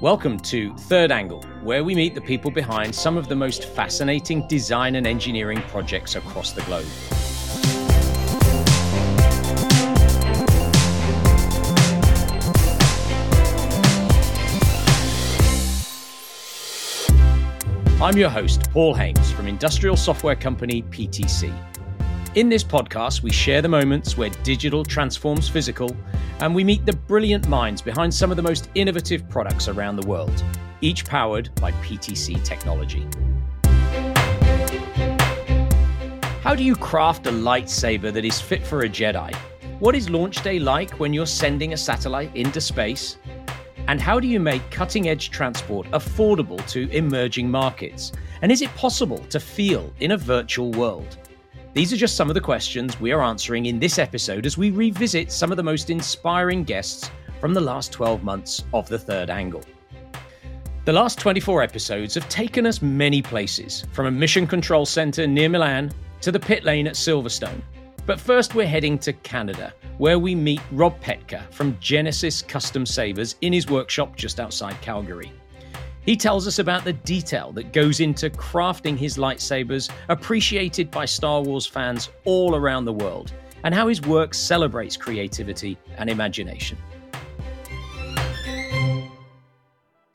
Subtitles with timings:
[0.00, 4.46] Welcome to Third Angle, where we meet the people behind some of the most fascinating
[4.48, 6.84] design and engineering projects across the globe.
[18.02, 21.54] I'm your host, Paul Haimes from industrial software company PTC.
[22.34, 25.96] In this podcast, we share the moments where digital transforms physical,
[26.40, 30.06] and we meet the brilliant minds behind some of the most innovative products around the
[30.06, 30.44] world,
[30.80, 33.06] each powered by PTC technology.
[36.42, 39.34] How do you craft a lightsaber that is fit for a Jedi?
[39.80, 43.16] What is launch day like when you're sending a satellite into space?
[43.88, 48.12] And how do you make cutting edge transport affordable to emerging markets?
[48.42, 51.18] And is it possible to feel in a virtual world?
[51.74, 54.70] These are just some of the questions we are answering in this episode as we
[54.70, 57.10] revisit some of the most inspiring guests
[57.40, 59.64] from the last 12 months of The Third Angle.
[60.84, 65.48] The last 24 episodes have taken us many places, from a mission control center near
[65.48, 65.90] Milan
[66.20, 67.60] to the pit lane at Silverstone.
[68.06, 73.34] But first, we're heading to Canada, where we meet Rob Petka from Genesis Custom Sabers
[73.40, 75.32] in his workshop just outside Calgary.
[76.04, 81.40] He tells us about the detail that goes into crafting his lightsabers, appreciated by Star
[81.40, 86.76] Wars fans all around the world, and how his work celebrates creativity and imagination.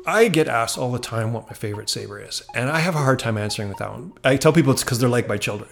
[0.05, 2.99] I get asked all the time what my favorite saber is, and I have a
[2.99, 4.13] hard time answering with that one.
[4.23, 5.69] I tell people it's because they're like my children.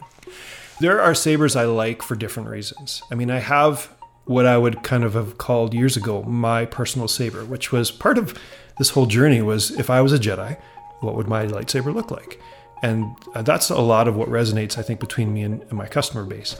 [0.79, 3.01] There are sabers I like for different reasons.
[3.11, 3.95] I mean, I have
[4.27, 8.17] what I would kind of have called years ago my personal saber, which was part
[8.17, 8.37] of
[8.77, 10.57] this whole journey was if I was a Jedi,
[10.99, 12.39] what would my lightsaber look like?
[12.83, 16.23] And uh, that's a lot of what resonates, I think, between me and, my customer
[16.23, 16.55] base.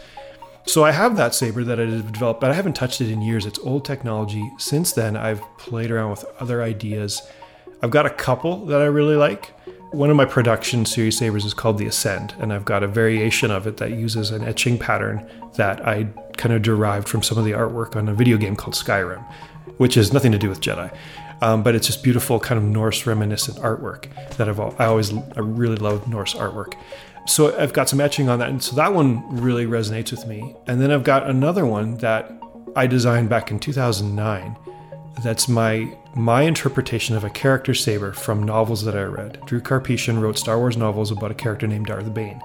[0.66, 3.46] So I have that saber that I developed, but I haven't touched it in years.
[3.46, 4.52] It's old technology.
[4.58, 7.22] Since then, I've played around with other ideas.
[7.82, 9.54] I've got a couple that I really like.
[9.92, 13.52] One of my production series sabers is called the Ascend, and I've got a variation
[13.52, 15.26] of it that uses an etching pattern
[15.56, 18.74] that I kind of derived from some of the artwork on a video game called
[18.76, 19.24] Skyrim,
[19.78, 20.94] which has nothing to do with Jedi.
[21.42, 25.40] Um, but it's just beautiful, kind of Norse reminiscent artwork that I've I always I
[25.40, 26.74] really love Norse artwork.
[27.26, 30.54] So I've got some etching on that, and so that one really resonates with me.
[30.68, 32.32] And then I've got another one that
[32.76, 34.58] I designed back in 2009.
[35.24, 39.40] That's my my interpretation of a character saber from novels that I read.
[39.46, 42.42] Drew Karpyshyn wrote Star Wars novels about a character named Darth Bane.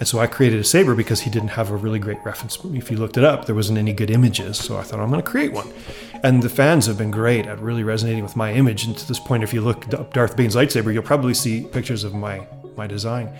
[0.00, 2.58] And so I created a saber because he didn't have a really great reference.
[2.64, 4.58] If you looked it up, there wasn't any good images.
[4.58, 5.72] So I thought, I'm going to create one.
[6.24, 8.84] And the fans have been great at really resonating with my image.
[8.84, 12.02] And to this point, if you look up Darth Bane's lightsaber, you'll probably see pictures
[12.02, 12.44] of my,
[12.76, 13.32] my design.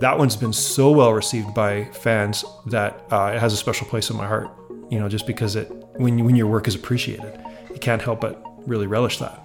[0.00, 4.08] That one's been so well received by fans that uh, it has a special place
[4.08, 4.48] in my heart.
[4.90, 7.38] You know, just because it when when your work is appreciated,
[7.70, 9.44] you can't help but really relish that.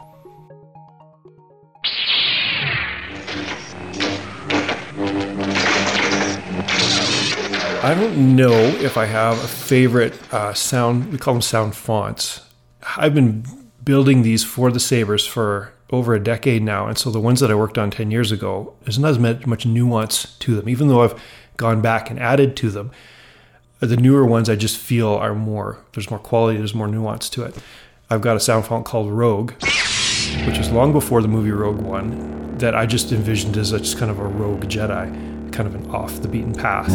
[7.83, 11.11] I don't know if I have a favorite uh, sound.
[11.11, 12.41] We call them sound fonts.
[12.97, 13.45] I've been
[13.83, 17.51] building these for the Sabers for over a decade now, and so the ones that
[17.51, 20.67] I worked on ten years ago, there's not as much nuance to them.
[20.67, 21.21] Even though I've
[21.57, 22.89] gone back and added to them,
[23.81, 25.77] the newer ones I just feel are more.
[25.93, 26.57] There's more quality.
[26.57, 27.55] There's more nuance to it.
[28.09, 29.53] I've got a sound font called Rogue,
[30.45, 33.97] which was long before the movie Rogue One, that I just envisioned as a, just
[33.97, 36.91] kind of a rogue Jedi kind of an off the beaten path.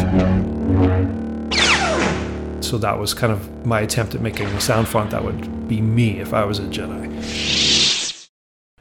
[2.63, 5.81] So that was kind of my attempt at making a sound font that would be
[5.81, 8.29] me if I was a Jedi.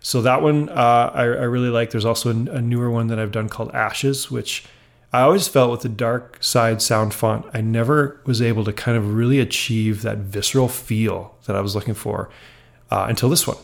[0.00, 1.90] So that one uh, I, I, really like.
[1.90, 4.64] There's also a, a newer one that I've done called Ashes, which
[5.12, 8.96] I always felt with the dark side sound font, I never was able to kind
[8.96, 12.30] of really achieve that visceral feel that I was looking for
[12.92, 13.56] uh, until this one.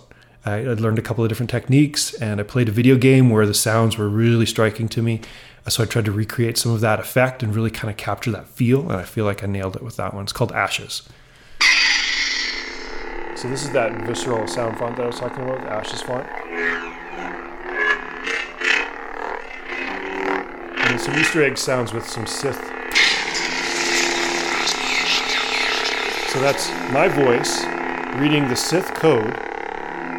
[0.44, 3.46] I, I learned a couple of different techniques and I played a video game where
[3.46, 5.20] the sounds were really striking to me.
[5.68, 8.48] So I tried to recreate some of that effect and really kind of capture that
[8.48, 8.82] feel.
[8.82, 10.24] And I feel like I nailed it with that one.
[10.24, 11.08] It's called Ashes.
[13.36, 16.26] So this is that visceral sound font that I was talking about, the Ashes font.
[20.96, 22.56] And some Easter egg sounds with some Sith.
[26.30, 27.66] So that's my voice
[28.18, 29.34] reading the Sith code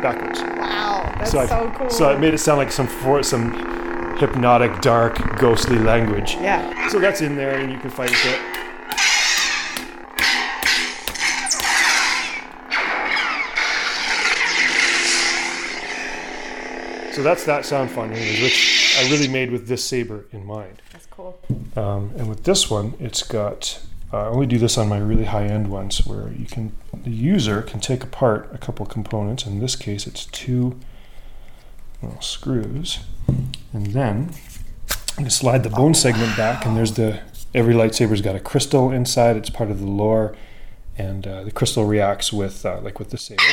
[0.04, 0.40] backwards.
[0.40, 1.90] Wow, that's so, so cool.
[1.90, 6.36] So it made it sound like some for some hypnotic, dark, ghostly language.
[6.36, 6.90] Yeah.
[6.90, 8.40] So that's in there, and you can find it.
[17.16, 20.82] So that's that sound font, which I really made with this saber in mind.
[20.92, 21.40] That's cool.
[21.76, 23.82] Um, and with this one, it's got.
[24.12, 27.62] Uh, I only do this on my really high-end ones, where you can the user
[27.62, 29.46] can take apart a couple components.
[29.46, 30.80] In this case, it's two
[32.02, 33.00] little screws.
[33.74, 34.32] And then
[35.18, 37.22] I'm slide the bone segment back, and there's the
[37.54, 39.36] every lightsaber's got a crystal inside.
[39.36, 40.36] It's part of the lore,
[40.98, 43.44] and uh, the crystal reacts with uh, like with the saber.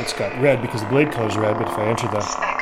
[0.00, 2.53] It's got red because the blade color is red, but if I enter the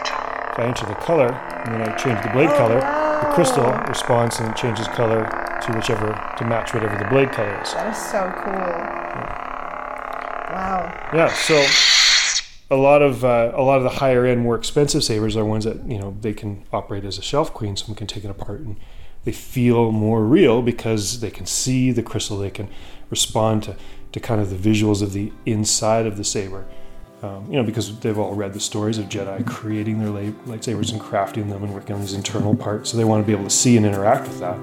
[0.52, 4.38] if I enter the color and then I change the blade color, the crystal responds
[4.38, 5.24] and it changes color
[5.62, 6.08] to whichever
[6.38, 7.72] to match whatever the blade color is.
[7.72, 8.52] That is so cool.
[10.52, 11.10] Wow.
[11.14, 11.64] Yeah, so
[12.70, 15.64] a lot of uh, a lot of the higher end, more expensive sabers are ones
[15.64, 17.74] that you know they can operate as a shelf queen.
[17.74, 18.78] Someone can take it apart and
[19.24, 22.36] they feel more real because they can see the crystal.
[22.36, 22.68] They can
[23.08, 23.76] respond to,
[24.12, 26.66] to kind of the visuals of the inside of the saber.
[27.22, 31.00] Um, you know, because they've all read the stories of Jedi creating their lightsabers and
[31.00, 32.90] crafting them and working on these internal parts.
[32.90, 34.56] So they want to be able to see and interact with that.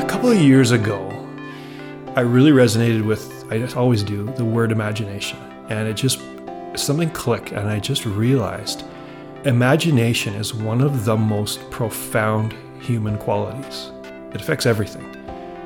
[0.00, 1.10] A couple of years ago,
[2.14, 5.38] I really resonated with, I just always do, the word imagination.
[5.70, 6.20] And it just,
[6.76, 8.84] something clicked, and I just realized
[9.44, 13.90] imagination is one of the most profound human qualities.
[14.32, 15.23] It affects everything.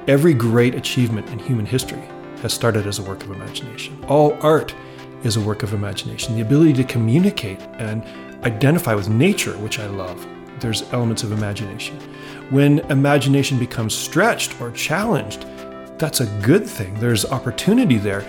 [0.08, 2.00] Every great achievement in human history
[2.40, 4.02] has started as a work of imagination.
[4.08, 4.74] All art
[5.22, 6.34] is a work of imagination.
[6.34, 8.02] The ability to communicate and
[8.42, 10.26] identify with nature, which I love,
[10.60, 12.00] there's elements of imagination.
[12.48, 15.42] When imagination becomes stretched or challenged,
[15.98, 16.94] that's a good thing.
[16.94, 18.24] There's opportunity there.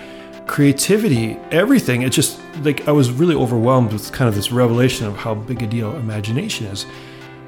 [0.46, 2.02] Creativity, everything.
[2.02, 5.62] It just like I was really overwhelmed with kind of this revelation of how big
[5.62, 6.84] a deal imagination is.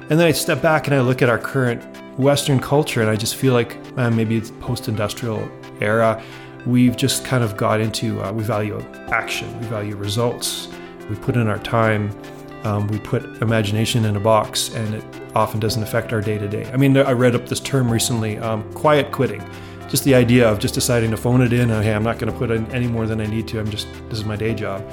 [0.09, 1.83] And then I step back and I look at our current
[2.17, 5.49] Western culture and I just feel like man, maybe it's post-industrial
[5.81, 6.21] era.
[6.65, 8.79] We've just kind of got into uh, we value
[9.09, 10.69] action, we value results,
[11.09, 12.15] we put in our time,
[12.63, 15.03] um, we put imagination in a box, and it
[15.35, 16.69] often doesn't affect our day to day.
[16.71, 19.43] I mean, I read up this term recently, um, quiet quitting.
[19.89, 22.31] Just the idea of just deciding to phone it in and hey i'm not going
[22.31, 24.55] to put in any more than i need to i'm just this is my day
[24.55, 24.83] job.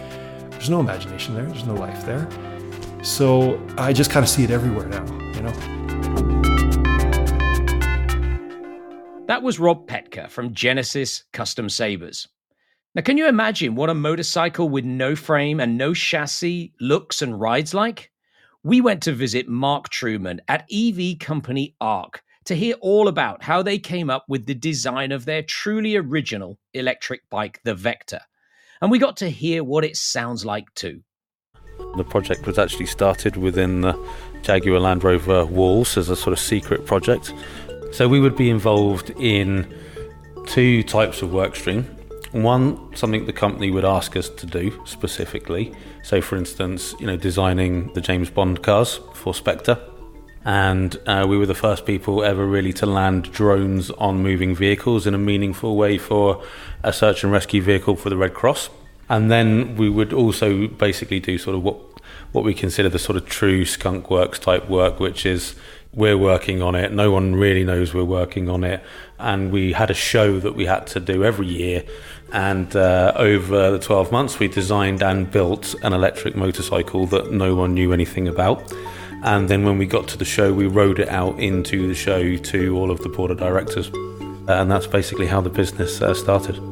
[0.50, 2.28] There's no imagination there there's no life there.
[3.02, 5.79] So i just kind of see it everywhere now you know
[9.40, 12.28] that was rob petka from genesis custom sabers
[12.94, 17.40] now can you imagine what a motorcycle with no frame and no chassis looks and
[17.40, 18.10] rides like
[18.62, 23.62] we went to visit mark truman at ev company arc to hear all about how
[23.62, 28.20] they came up with the design of their truly original electric bike, the Vector.
[28.80, 31.02] And we got to hear what it sounds like too.
[31.96, 34.10] The project was actually started within the
[34.42, 37.32] Jaguar Land Rover walls as a sort of secret project.
[37.92, 39.74] So we would be involved in
[40.46, 41.84] two types of work stream.
[42.32, 45.74] One, something the company would ask us to do specifically.
[46.02, 49.78] So, for instance, you know, designing the James Bond cars for Spectre
[50.44, 55.06] and uh, we were the first people ever really to land drones on moving vehicles
[55.06, 56.42] in a meaningful way for
[56.82, 58.70] a search and rescue vehicle for the Red Cross.
[59.08, 61.76] And then we would also basically do sort of what
[62.32, 65.56] what we consider the sort of true skunk works type work, which is
[65.92, 66.92] we're working on it.
[66.92, 68.82] No one really knows we're working on it,
[69.18, 71.84] and we had a show that we had to do every year.
[72.32, 77.56] And uh, over the 12 months, we designed and built an electric motorcycle that no
[77.56, 78.72] one knew anything about.
[79.22, 82.36] And then when we got to the show, we rode it out into the show
[82.36, 83.88] to all of the board of directors.
[84.48, 86.69] And that's basically how the business uh, started.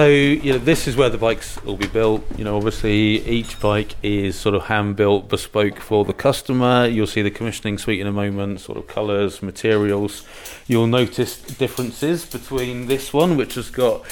[0.00, 2.24] So you know, this is where the bikes will be built.
[2.38, 6.86] You know, obviously each bike is sort of hand built, bespoke for the customer.
[6.86, 10.24] You'll see the commissioning suite in a moment, sort of colours, materials.
[10.66, 14.02] You'll notice differences between this one, which has got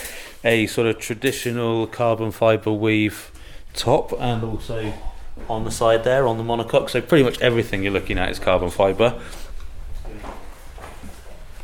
[0.44, 3.32] a sort of traditional carbon fibre weave
[3.72, 4.92] top and also
[5.48, 6.90] on the side there on the monocoque.
[6.90, 9.18] So pretty much everything you're looking at is carbon fibre.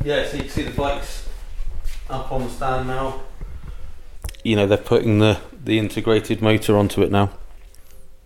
[0.03, 1.29] Yeah, so you can see the bikes
[2.09, 3.21] up on the stand now.
[4.45, 7.31] You know, they're putting the, the integrated motor onto it now.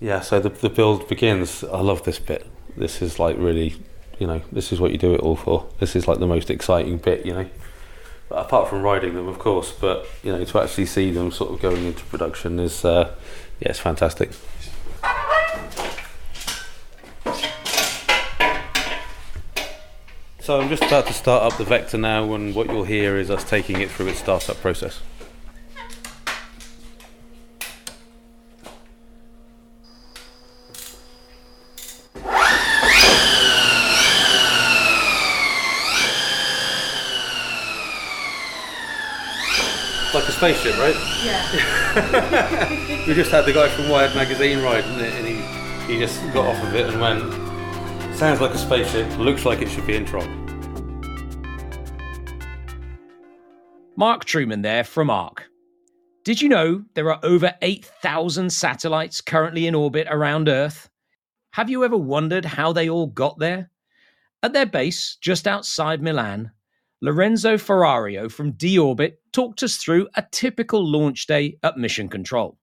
[0.01, 1.63] Yeah, so the, the build begins.
[1.63, 2.45] I love this bit.
[2.75, 3.77] This is like really,
[4.19, 5.69] you know, this is what you do it all for.
[5.79, 7.49] This is like the most exciting bit, you know
[8.27, 11.53] But apart from riding them, of course, but you know to actually see them sort
[11.53, 13.15] of going into production is uh,
[13.61, 14.31] yeah, it's fantastic.
[20.41, 23.31] So I'm just about to start up the Vector now, and what you'll hear is
[23.31, 24.99] us taking it through its startup process.
[40.39, 40.95] Spaceship, right?
[41.21, 43.03] Yeah.
[43.07, 46.63] we just had the guy from Wired magazine ride, and he he just got off
[46.63, 47.21] of it and went.
[48.15, 50.29] Sounds like a spaceship, looks like it should be in trouble.
[53.97, 55.43] Mark Truman there from ARC.
[56.23, 60.89] Did you know there are over 8,000 satellites currently in orbit around Earth?
[61.51, 63.71] Have you ever wondered how they all got there?
[64.41, 66.51] At their base, just outside Milan,
[67.01, 72.57] Lorenzo Ferrario from D-Orbit talked us through a typical launch day at Mission Control.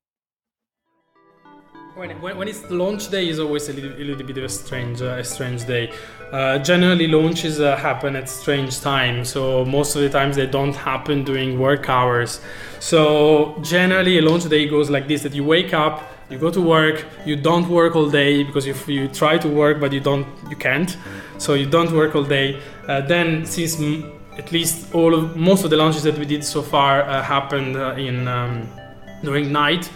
[1.94, 4.48] When, when, when, it's launch day is always a little, a little bit of a
[4.50, 5.90] strange uh, a strange day.
[6.30, 10.76] Uh, generally, launches uh, happen at strange times, so most of the times they don't
[10.76, 12.42] happen during work hours.
[12.80, 16.60] So generally, a launch day goes like this: that you wake up, you go to
[16.60, 20.26] work, you don't work all day because if you try to work but you don't,
[20.50, 20.98] you can't.
[21.38, 22.60] So you don't work all day.
[22.86, 26.44] Uh, then, since m- at least all of most of the launches that we did
[26.44, 28.68] so far uh, happened uh, in um,
[29.22, 29.90] during night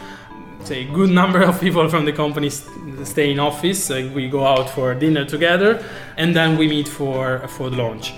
[0.64, 3.90] say a good number of people from the company stay in office.
[3.90, 5.84] Uh, we go out for dinner together,
[6.16, 8.12] and then we meet for for the launch.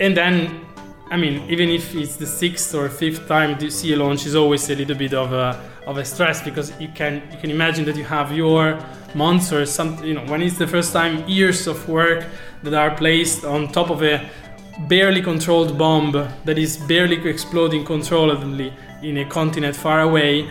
[0.00, 0.66] And then,
[1.10, 4.34] I mean, even if it's the sixth or fifth time to see a launch, is
[4.34, 7.84] always a little bit of a of a stress because you can you can imagine
[7.84, 8.78] that you have your
[9.14, 12.26] months or some you know when it's the first time years of work
[12.64, 14.28] that are placed on top of a
[14.88, 16.12] barely controlled bomb
[16.44, 20.48] that is barely exploding controllably in a continent far away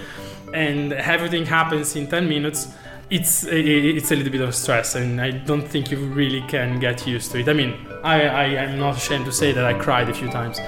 [0.54, 2.74] and everything happens in 10 minutes
[3.12, 7.06] it's it's a little bit of stress and i don't think you really can get
[7.06, 7.48] used to it.
[7.48, 10.60] I mean i i am not ashamed to say that i cried a few times.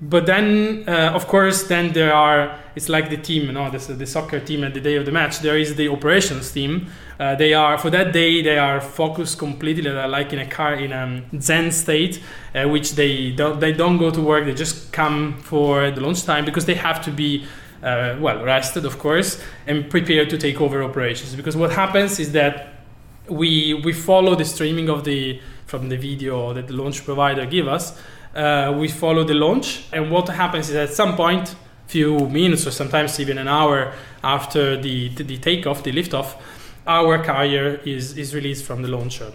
[0.00, 3.86] But then uh, of course then there are it's like the team you know this,
[3.86, 5.40] the soccer team at the day of the match.
[5.40, 6.90] There is the operations team.
[7.18, 10.92] Uh, they are for that day they are focused completely like in a car in
[10.92, 12.22] a zen state
[12.54, 14.44] uh, which they don't they don't go to work.
[14.44, 17.44] They just come for the lunch time because they have to be
[17.82, 21.34] uh, well rested of course and prepared to take over operations.
[21.34, 22.68] Because what happens is that
[23.28, 27.66] we we follow the streaming of the from the video that the launch provider give
[27.66, 27.98] us.
[28.34, 29.84] Uh, we follow the launch.
[29.92, 31.54] And what happens is at some point,
[31.86, 33.92] few minutes or sometimes even an hour
[34.24, 36.40] after the, the, takeoff, the liftoff,
[36.86, 39.32] our carrier is, is released from the launcher.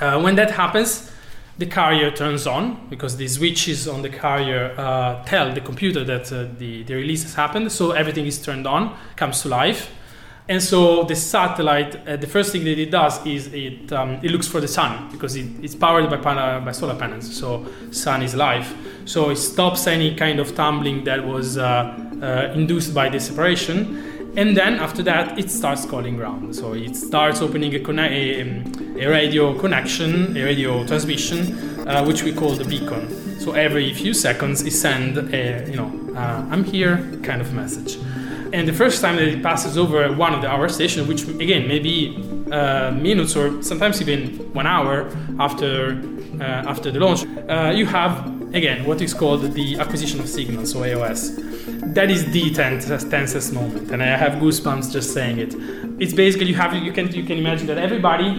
[0.00, 1.10] Uh, when that happens,
[1.58, 6.32] the carrier turns on because the switches on the carrier uh, tell the computer that
[6.32, 7.70] uh, the, the release has happened.
[7.70, 9.90] So everything is turned on, comes to life.
[10.48, 14.30] And so the satellite, uh, the first thing that it does is it, um, it
[14.32, 17.34] looks for the sun because it, it's powered by, by solar panels.
[17.34, 18.74] So sun is life.
[19.04, 24.32] So it stops any kind of tumbling that was uh, uh, induced by the separation.
[24.36, 26.56] And then after that, it starts calling ground.
[26.56, 32.04] So it starts opening a, conne- a, um, a radio connection, a radio transmission, uh,
[32.04, 33.38] which we call the beacon.
[33.38, 37.98] So every few seconds, it sends a, you know, uh, I'm here kind of message.
[38.52, 41.66] And the first time that it passes over one of the our station, which again
[41.66, 42.16] maybe
[42.50, 45.08] uh, minutes or sometimes even one hour
[45.40, 45.98] after
[46.38, 48.14] uh, after the launch, uh, you have
[48.54, 51.94] again what is called the acquisition of signals, so AOS.
[51.94, 55.54] That is the tensest, tensest moment, and I have goosebumps just saying it.
[55.98, 58.30] It's basically you have you can you can imagine that everybody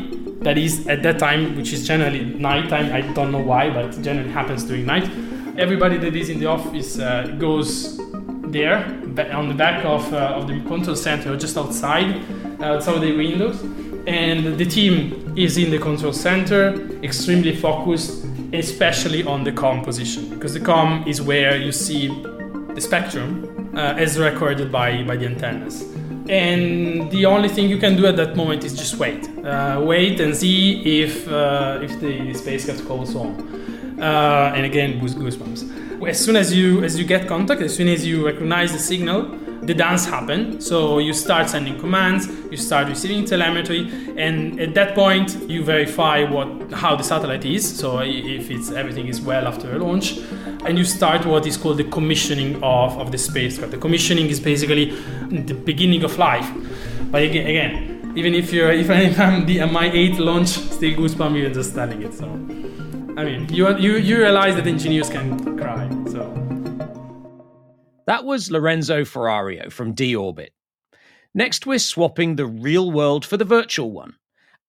[0.41, 2.93] that is at that time, which is generally nighttime.
[2.93, 5.09] I don't know why, but generally happens during night.
[5.57, 7.99] Everybody that is in the office uh, goes
[8.53, 8.85] there
[9.33, 12.21] on the back of, uh, of the control center just outside
[12.59, 13.61] uh, outside the windows
[14.07, 20.29] and the team is in the control center extremely focused especially on the com position
[20.29, 22.07] because the com is where you see
[22.75, 25.81] the spectrum uh, as recorded by, by the antennas.
[26.29, 29.27] And the only thing you can do at that moment is just wait.
[29.43, 33.35] Uh, wait and see if uh, if the spacecraft calls on
[33.99, 38.05] uh, and again goosebumps as soon as you as you get contact, as soon as
[38.05, 39.23] you recognize the signal,
[39.61, 40.59] the dance happen.
[40.59, 46.23] So you start sending commands, you start receiving telemetry, and at that point you verify
[46.23, 47.77] what how the satellite is.
[47.77, 50.17] So if it's everything is well after launch,
[50.65, 53.71] and you start what is called the commissioning of, of the spacecraft.
[53.71, 54.91] The commissioning is basically
[55.29, 56.49] the beginning of life.
[57.11, 61.53] But again, again even if you're if I'm the, my eighth launch, still goosebumps even
[61.53, 62.13] just telling it.
[62.13, 62.92] So.
[63.15, 66.33] I mean, you you you realize that engineers can cry, so.
[68.07, 70.51] That was Lorenzo Ferrario from D-Orbit.
[71.35, 74.15] Next, we're swapping the real world for the virtual one.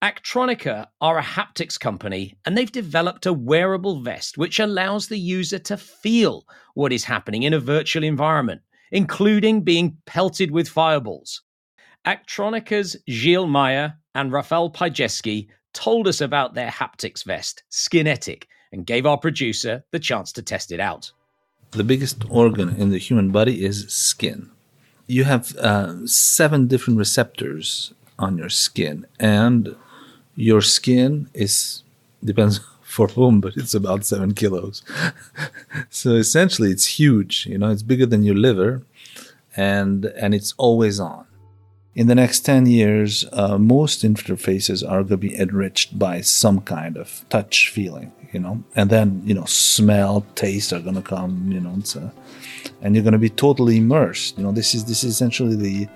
[0.02, 5.58] Actronika are a haptics company, and they've developed a wearable vest which allows the user
[5.60, 8.60] to feel what is happening in a virtual environment,
[8.92, 11.40] including being pelted with fireballs.
[12.06, 19.06] Actronika's Gilles Meyer and Rafael Pajeski told us about their haptics vest, Skinetic, and gave
[19.06, 21.12] our producer the chance to test it out.
[21.72, 24.50] The biggest organ in the human body is skin.
[25.06, 29.76] You have uh, seven different receptors on your skin, and
[30.36, 31.82] your skin is
[32.24, 34.82] depends for whom, but it's about seven kilos.
[35.90, 37.46] so essentially, it's huge.
[37.46, 38.82] You know, it's bigger than your liver,
[39.56, 41.23] and and it's always on.
[41.94, 46.60] In the next ten years, uh, most interfaces are going to be enriched by some
[46.60, 48.12] kind of touch feeling.
[48.32, 51.52] You know, and then you know, smell, taste are going to come.
[51.52, 51.80] You know,
[52.82, 54.36] and you're going to be totally immersed.
[54.36, 55.88] You know, this is this is essentially the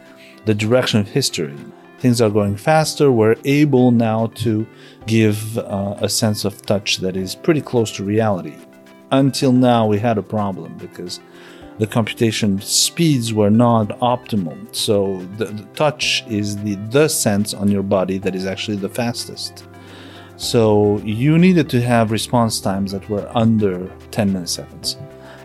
[0.47, 1.57] the direction of history.
[1.99, 3.11] Things are going faster.
[3.11, 4.65] We're able now to
[5.07, 8.55] give uh, a sense of touch that is pretty close to reality.
[9.11, 11.19] Until now, we had a problem because
[11.79, 14.57] the computation speeds were not optimal.
[14.75, 18.89] So the, the touch is the, the sense on your body that is actually the
[18.89, 19.65] fastest.
[20.37, 24.97] So you needed to have response times that were under 10 milliseconds.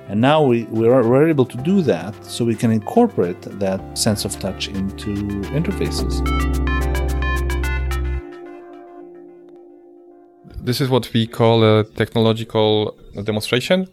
[0.07, 4.25] And now we, we're, we're able to do that so we can incorporate that sense
[4.25, 5.13] of touch into
[5.53, 6.82] interfaces.
[10.63, 13.89] This is what we call a technological demonstration.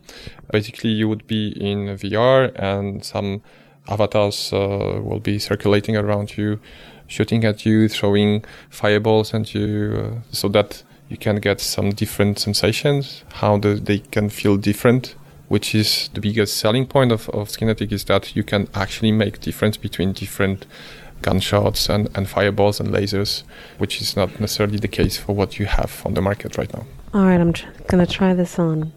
[0.52, 3.42] Basically, you would be in VR and some
[3.88, 6.60] avatars uh, will be circulating around you,
[7.08, 12.38] shooting at you, throwing fireballs at you, uh, so that you can get some different
[12.38, 15.16] sensations, how the, they can feel different
[15.48, 19.40] which is the biggest selling point of, of Skinetic is that you can actually make
[19.40, 20.64] difference between different
[21.22, 23.42] gunshots and, and fireballs and lasers,
[23.78, 26.84] which is not necessarily the case for what you have on the market right now.
[27.12, 28.92] All right, I'm tr- gonna try this on.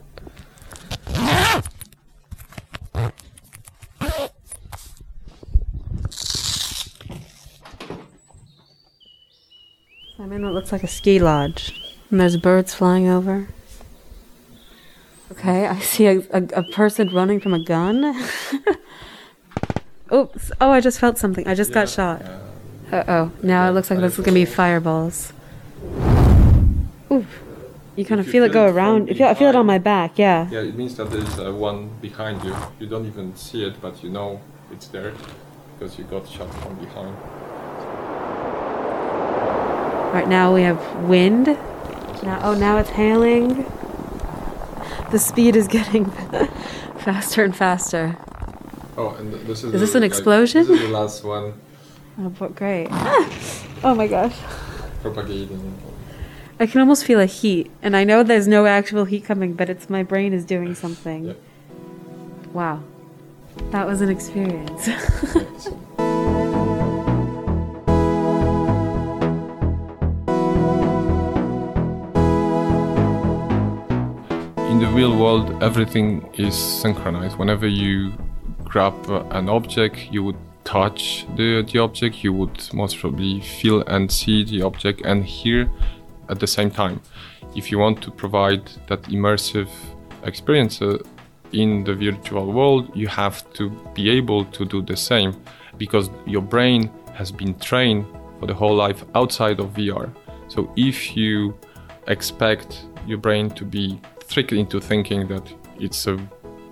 [10.19, 11.73] I'm in what looks like a ski lodge,
[12.09, 13.47] and there's birds flying over.
[15.31, 18.15] Okay, I see a, a, a person running from a gun.
[20.13, 20.51] Oops.
[20.61, 21.47] Oh, I just felt something.
[21.47, 22.21] I just got shot.
[22.91, 23.31] Uh oh.
[23.41, 25.33] Now it looks like this is going to be fireballs.
[27.11, 27.25] Ooh.
[27.95, 29.09] You kind of feel it go around.
[29.09, 30.49] I feel, I feel it on my back, yeah.
[30.49, 32.55] Yeah, it means that there's uh, one behind you.
[32.79, 35.13] You don't even see it, but you know it's there
[35.73, 37.15] because you got shot from behind.
[40.13, 41.47] Right now we have wind.
[42.23, 43.65] Now, oh, now it's hailing.
[45.11, 46.05] The speed is getting
[46.99, 48.17] faster and faster.
[48.97, 49.73] Oh, and th- this is.
[49.73, 50.67] Is this the- an like, explosion?
[50.67, 51.53] This is the last one
[52.19, 52.87] Oh, but great.
[53.85, 54.35] Oh my gosh.
[55.01, 55.77] propagating.
[56.57, 59.69] I can almost feel a heat, and I know there's no actual heat coming, but
[59.69, 61.25] it's my brain is doing something.
[61.25, 61.33] Yeah.
[62.53, 62.83] Wow.
[63.71, 64.87] That was an experience.
[74.71, 77.37] In the real world, everything is synchronized.
[77.37, 78.13] Whenever you
[78.73, 78.95] grab
[79.31, 84.43] an object, you would touch the, the object, you would most probably feel and see
[84.43, 85.69] the object and hear
[86.29, 86.99] at the same time.
[87.55, 89.69] If you want to provide that immersive
[90.23, 90.97] experience uh,
[91.51, 95.39] in the virtual world, you have to be able to do the same
[95.77, 98.05] because your brain has been trained
[98.39, 100.09] for the whole life outside of VR.
[100.47, 101.55] So if you
[102.07, 106.17] expect your brain to be tricked into thinking that it's a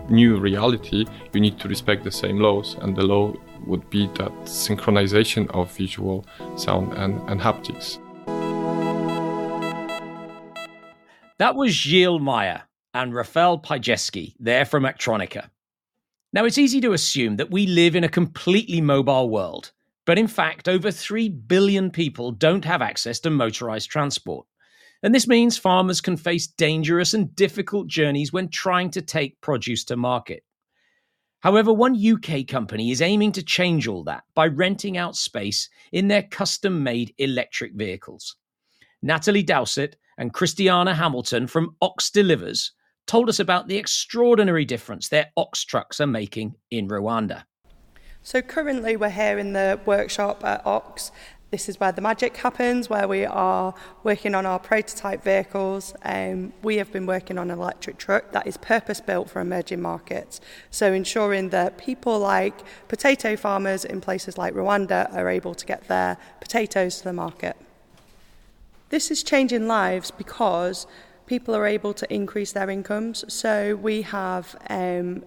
[0.10, 3.34] new reality, you need to respect the same laws, and the law
[3.66, 8.00] would be that synchronization of visual, sound, and, and haptics.
[11.38, 15.50] That was Gilles Meyer and Rafael Pajeski, there from Actronika.
[16.34, 19.72] Now, it's easy to assume that we live in a completely mobile world,
[20.06, 24.46] but in fact, over 3 billion people don't have access to motorized transport.
[25.04, 29.84] And this means farmers can face dangerous and difficult journeys when trying to take produce
[29.86, 30.44] to market.
[31.40, 36.08] However, one UK company is aiming to change all that by renting out space in
[36.08, 38.36] their custom made electric vehicles.
[39.02, 42.74] Natalie Dowsett and Christiana Hamilton from Ox Delivers
[43.08, 47.44] told us about the extraordinary difference their ox trucks are making in Rwanda.
[48.22, 51.12] So currently we're here in the workshop at Ox.
[51.52, 55.94] This is where the magic happens, where we are working on our prototype vehicles.
[56.02, 59.82] Um, we have been working on an electric truck that is purpose built for emerging
[59.82, 60.40] markets.
[60.70, 62.56] So ensuring that people like
[62.88, 67.58] potato farmers in places like Rwanda are able to get their potatoes to the market.
[68.88, 70.88] This is changing lives because
[71.26, 73.26] people are able to increase their incomes.
[73.28, 75.26] So we have um,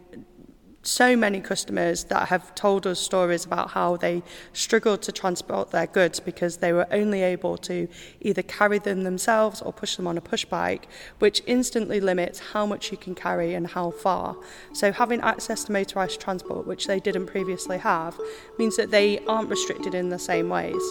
[0.86, 5.86] so many customers that have told us stories about how they struggled to transport their
[5.86, 7.88] goods because they were only able to
[8.20, 10.86] either carry them themselves or push them on a push bike,
[11.18, 14.36] which instantly limits how much you can carry and how far.
[14.72, 18.18] So having access to motorised transport, which they didn't previously have,
[18.58, 20.82] means that they aren't restricted in the same ways.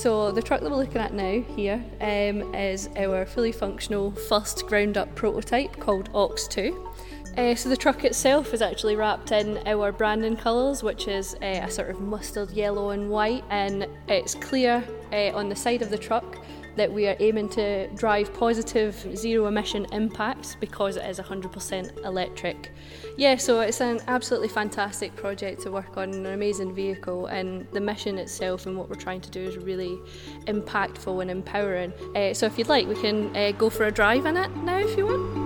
[0.00, 4.66] So the truck that we're looking at now here um, is our fully functional first
[4.66, 6.90] ground up prototype called Ox 2.
[7.36, 11.60] Uh, so the truck itself is actually wrapped in our branding colours, which is uh,
[11.64, 14.82] a sort of mustard yellow and white, and it's clear
[15.12, 16.38] uh, on the side of the truck
[16.76, 22.72] that we are aiming to drive positive zero emission impacts because it is 100% electric.
[23.16, 27.80] Yeah, so it's an absolutely fantastic project to work on, an amazing vehicle, and the
[27.80, 29.98] mission itself and what we're trying to do is really
[30.46, 31.92] impactful and empowering.
[32.14, 34.78] Uh, so if you'd like, we can uh, go for a drive in it now
[34.78, 35.39] if you want.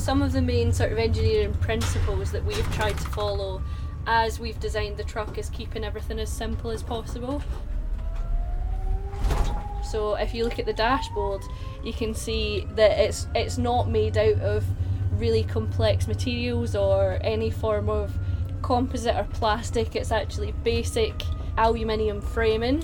[0.00, 3.62] Some of the main sort of engineering principles that we've tried to follow
[4.06, 7.42] as we've designed the truck is keeping everything as simple as possible.
[9.84, 11.42] So if you look at the dashboard,
[11.84, 14.64] you can see that it's it's not made out of
[15.12, 18.16] really complex materials or any form of
[18.62, 19.96] composite or plastic.
[19.96, 21.22] It's actually basic
[21.58, 22.82] aluminium framing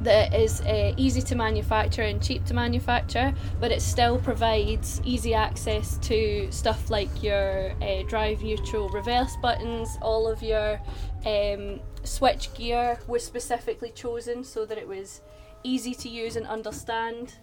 [0.00, 5.34] that is uh, easy to manufacture and cheap to manufacture, but it still provides easy
[5.34, 10.80] access to stuff like your uh, drive neutral reverse buttons, all of your
[11.26, 15.20] um, switch gear was specifically chosen so that it was
[15.62, 17.34] easy to use and understand,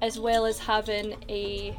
[0.00, 1.76] as well as having a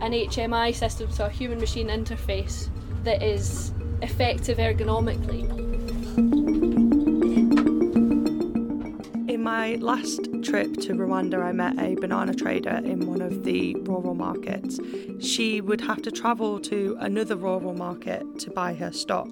[0.00, 2.70] an HMI system, so a human machine interface
[3.04, 6.58] that is effective ergonomically.
[9.50, 14.14] My last trip to Rwanda, I met a banana trader in one of the rural
[14.14, 14.78] markets.
[15.18, 19.28] She would have to travel to another rural market to buy her stock.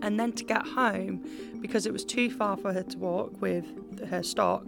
[0.00, 1.28] And then to get home,
[1.60, 3.66] because it was too far for her to walk with
[4.08, 4.64] her stock,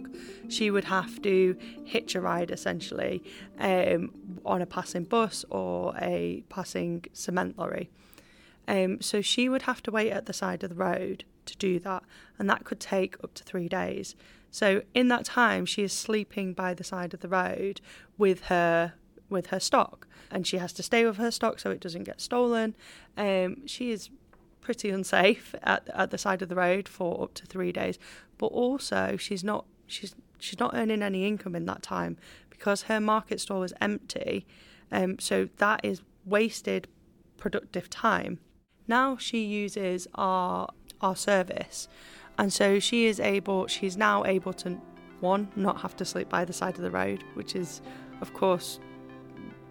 [0.49, 3.23] she would have to hitch a ride essentially
[3.59, 4.11] um,
[4.45, 7.89] on a passing bus or a passing cement lorry.
[8.67, 11.79] Um, so she would have to wait at the side of the road to do
[11.79, 12.03] that,
[12.37, 14.15] and that could take up to three days.
[14.55, 17.81] So in that time, she is sleeping by the side of the road
[18.17, 18.93] with her
[19.29, 22.21] with her stock, and she has to stay with her stock so it doesn't get
[22.21, 22.73] stolen.
[23.17, 24.09] Um, she is
[24.61, 27.99] pretty unsafe at at the side of the road for up to three days,
[28.37, 32.15] but also she's not she's she's not earning any income in that time
[32.49, 34.47] because her market stall was empty.
[34.89, 36.87] Um, so that is wasted
[37.35, 38.39] productive time.
[38.87, 40.69] Now she uses our
[41.01, 41.89] our service
[42.37, 44.77] and so she is able, she's now able to,
[45.19, 47.81] one, not have to sleep by the side of the road, which is,
[48.21, 48.79] of course,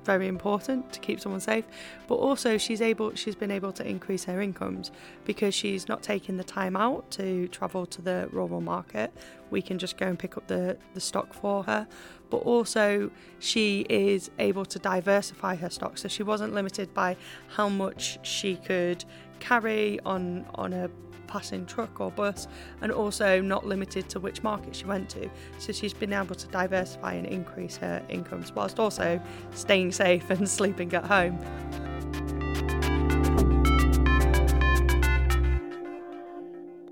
[0.05, 1.65] very important to keep someone safe.
[2.07, 4.93] But also she's able she's been able to increase her incomes
[5.25, 9.13] because she's not taking the time out to travel to the rural market.
[9.51, 11.87] We can just go and pick up the the stock for her.
[12.31, 15.99] But also she is able to diversify her stock.
[15.99, 17.17] So she wasn't limited by
[17.49, 19.05] how much she could
[19.41, 20.91] carry on on a
[21.35, 22.47] passing truck or bus,
[22.81, 25.29] and also not limited to which market she went to.
[25.59, 29.21] So she's been able to diversify and increase her incomes whilst also
[29.53, 31.37] staying safe and sleeping at home.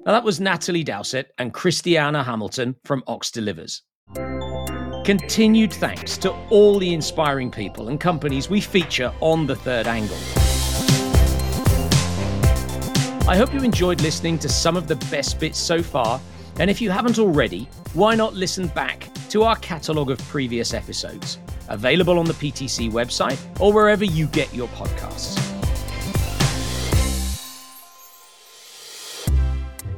[0.04, 3.82] Now that was Natalie Dowsett and Christiana Hamilton from Ox Delivers.
[5.04, 10.18] Continued thanks to all the inspiring people and companies we feature on The Third Angle.
[13.28, 16.20] I hope you enjoyed listening to some of the best bits so far.
[16.58, 21.38] And if you haven't already, why not listen back to our catalogue of previous episodes,
[21.68, 25.36] available on the PTC website or wherever you get your podcasts.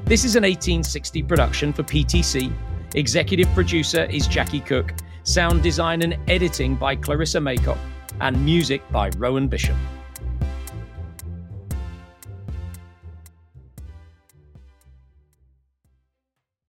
[0.05, 2.53] This is an 1860 production for PTC.
[2.95, 7.79] Executive producer is Jacqui Cook, sound design and editing by Clarissa Maycock,
[8.21, 9.77] and music by Rowan Bishop.